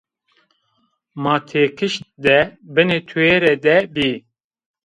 [1.21, 2.37] Ma têkişt de
[2.73, 4.11] binê tûyêre de bî.